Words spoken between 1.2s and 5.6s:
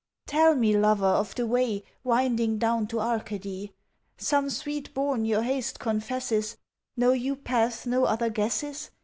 the way Winding down to Arcady? Some sweet bourne your